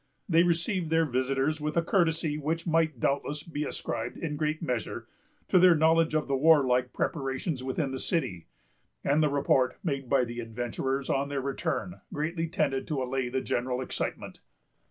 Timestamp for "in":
4.17-4.35